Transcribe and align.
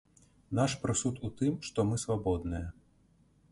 Наш 0.59 0.71
прысуд 0.85 1.21
у 1.29 1.31
тым, 1.43 1.53
што 1.69 1.87
мы 1.91 2.01
свабодныя. 2.07 2.67